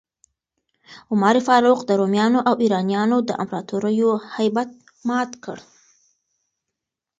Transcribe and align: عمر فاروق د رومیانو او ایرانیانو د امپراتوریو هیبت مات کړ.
عمر 1.11 1.35
فاروق 1.47 1.79
د 1.85 1.91
رومیانو 2.01 2.39
او 2.47 2.53
ایرانیانو 2.63 3.17
د 3.27 3.29
امپراتوریو 3.41 4.11
هیبت 4.35 4.69
مات 5.07 5.31
کړ. 5.43 5.57